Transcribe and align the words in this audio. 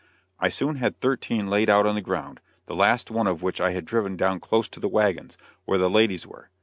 I 0.39 0.49
soon 0.49 0.77
had 0.77 0.99
thirteen 0.99 1.45
laid 1.45 1.69
out 1.69 1.85
on 1.85 1.93
the 1.93 2.01
ground, 2.01 2.41
the 2.65 2.73
last 2.75 3.11
one 3.11 3.27
of 3.27 3.43
which 3.43 3.61
I 3.61 3.69
had 3.69 3.85
driven 3.85 4.17
down 4.17 4.39
close 4.39 4.67
to 4.69 4.79
the 4.79 4.89
wagons, 4.89 5.37
where 5.65 5.77
the 5.77 5.91
ladies 5.91 6.25
were. 6.25 6.49